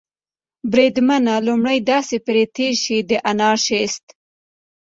بریدمنه، 0.71 1.33
لومړی 1.47 1.77
تاسې 1.89 2.15
پرې 2.25 2.43
تېر 2.55 2.73
شئ، 2.83 2.99
د 3.09 3.11
انارشیست. 3.31 4.05